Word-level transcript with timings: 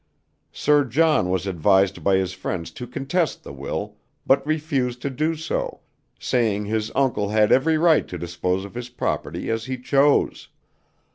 Sir 0.51 0.83
John 0.85 1.29
was 1.29 1.45
advised 1.45 2.03
by 2.03 2.15
his 2.15 2.33
friends 2.33 2.71
to 2.71 2.87
contest 2.87 3.43
the 3.43 3.53
will, 3.53 3.97
but 4.25 4.43
refused 4.47 4.99
to 5.03 5.11
do 5.11 5.35
so, 5.35 5.81
saying 6.17 6.65
his 6.65 6.89
uncle 6.95 7.29
had 7.29 7.51
every 7.51 7.77
right 7.77 8.07
to 8.07 8.17
dispose 8.17 8.65
of 8.65 8.73
his 8.73 8.89
property 8.89 9.47
as 9.51 9.65
he 9.65 9.77
chose. 9.77 10.49